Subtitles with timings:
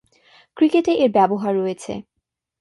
[0.57, 1.93] ক্রিকেটে এর ব্যবহার রয়েছে।